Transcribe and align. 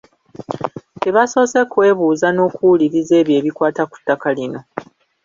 Tebasoose 1.01 1.59
kwebuuza 1.71 2.27
n'okuwuliriza 2.31 3.13
ebyo 3.21 3.33
ebikwata 3.39 3.83
ku 3.91 3.95
ttaka 4.01 4.29
lino. 4.37 4.59